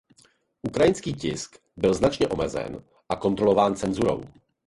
Ukrajinský 0.63 1.13
tisk 1.13 1.57
byl 1.77 1.93
značně 1.93 2.27
omezen 2.27 2.83
a 3.09 3.15
kontrolován 3.15 3.75
cenzurou. 3.75 4.21